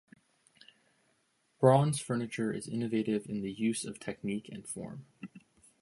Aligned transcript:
Broun's 1.61 1.99
furniture 1.99 2.51
is 2.51 2.67
innovative 2.67 3.29
in 3.29 3.43
the 3.43 3.51
use 3.51 3.85
of 3.85 3.99
technique 3.99 4.49
and 4.51 4.67
form. 4.67 5.05